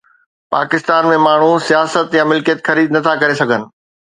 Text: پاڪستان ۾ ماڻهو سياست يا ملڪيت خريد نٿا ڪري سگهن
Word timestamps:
پاڪستان 0.55 1.09
۾ 1.11 1.19
ماڻهو 1.25 1.51
سياست 1.67 2.07
يا 2.19 2.23
ملڪيت 2.31 2.59
خريد 2.71 2.89
نٿا 2.97 3.13
ڪري 3.21 3.35
سگهن 3.43 3.71